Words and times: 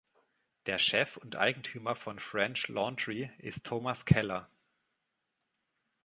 Der 0.65 0.79
Chef 0.79 1.17
und 1.17 1.35
Eigentümer 1.35 1.93
von 1.93 2.17
French 2.17 2.69
Laundry 2.69 3.29
ist 3.37 3.67
Thomas 3.67 4.03
Keller. 4.03 4.49